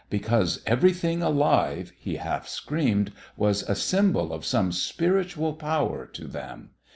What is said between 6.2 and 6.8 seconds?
them.